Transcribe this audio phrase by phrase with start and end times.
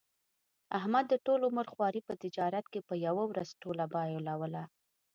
[0.77, 4.63] احمد د ټول عمر خواري په تجارت کې په یوه ورځ ټوله بایلوله.